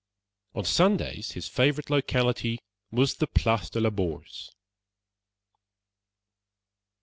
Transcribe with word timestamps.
On 0.55 0.65
Sundays, 0.65 1.33
his 1.33 1.47
favorite 1.47 1.91
locality 1.91 2.57
was 2.89 3.13
the 3.17 3.27
Place 3.27 3.69
de 3.69 3.79
la 3.79 3.91
Bourse. 3.91 4.49